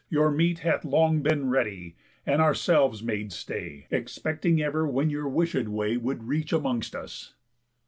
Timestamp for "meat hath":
0.31-0.83